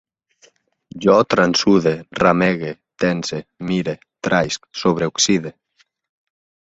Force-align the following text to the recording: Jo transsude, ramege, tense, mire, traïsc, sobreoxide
Jo 1.05 1.17
transsude, 1.33 1.91
ramege, 2.21 2.71
tense, 3.05 3.43
mire, 3.73 3.95
traïsc, 4.29 4.67
sobreoxide 4.85 5.55